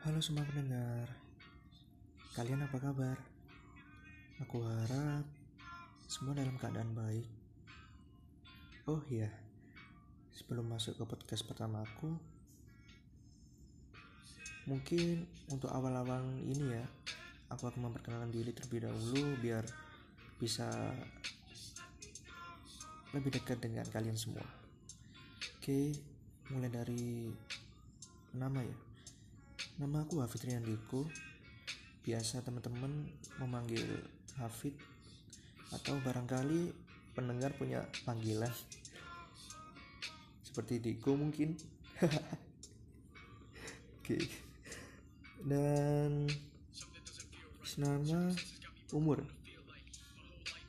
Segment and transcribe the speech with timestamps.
[0.00, 1.12] Halo semua pendengar,
[2.32, 3.20] kalian apa kabar?
[4.40, 5.28] Aku harap
[6.08, 7.28] semua dalam keadaan baik.
[8.88, 9.28] Oh iya,
[10.32, 12.16] sebelum masuk ke podcast pertama aku,
[14.64, 16.84] mungkin untuk awal-awal ini ya,
[17.52, 19.68] aku akan memperkenalkan diri terlebih dahulu biar
[20.40, 20.64] bisa
[23.12, 24.48] lebih dekat dengan kalian semua.
[25.60, 25.92] Oke,
[26.48, 27.28] mulai dari
[28.32, 28.89] nama ya.
[29.80, 31.08] Nama aku Hafid Riyandiko.
[32.04, 33.08] Biasa teman-teman
[33.40, 33.80] memanggil
[34.36, 34.76] Hafid
[35.72, 36.68] atau barangkali
[37.16, 38.52] pendengar punya panggilan
[40.44, 41.56] seperti Diko mungkin.
[44.04, 44.20] Oke.
[45.48, 46.28] Dan
[47.80, 48.36] nama
[48.92, 49.24] umur.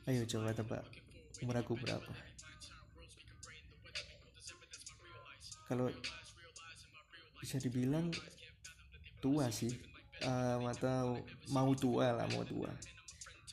[0.08, 0.88] Ayo coba tebak
[1.44, 2.12] umur aku berapa.
[5.68, 5.92] Kalau
[7.44, 8.08] bisa dibilang
[9.22, 9.70] tua sih.
[10.22, 11.18] Uh, atau
[11.54, 12.70] mau tua lah mau tua.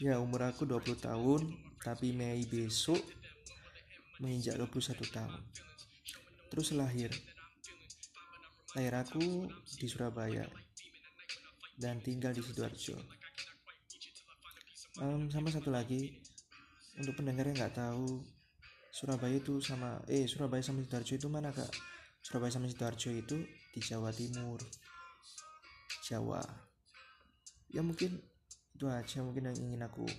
[0.01, 1.41] Ya umur aku 20 tahun
[1.79, 2.99] tapi Mei besok
[4.19, 5.41] menginjak 21 tahun.
[6.49, 7.13] Terus lahir.
[8.75, 10.45] Lahir aku di Surabaya
[11.79, 12.99] dan tinggal di Sidoarjo.
[14.99, 16.19] Um, sama satu lagi
[16.99, 18.19] untuk pendengar yang nggak tahu
[18.91, 21.71] Surabaya itu sama eh Surabaya sama Sidoarjo itu mana kak?
[22.19, 24.59] Surabaya sama Sidoarjo itu di Jawa Timur
[26.09, 26.41] Jawa.
[27.69, 28.17] Ya mungkin
[28.73, 30.09] itu aja mungkin yang ingin aku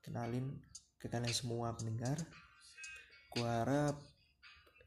[0.00, 0.56] kenalin
[0.96, 2.16] ke kalian semua pendengar.
[3.28, 4.00] Ku harap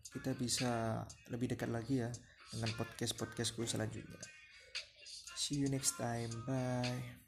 [0.09, 2.09] kita bisa lebih dekat lagi ya
[2.49, 4.21] dengan podcast podcastku selanjutnya.
[5.37, 6.33] See you next time.
[6.49, 7.21] Bye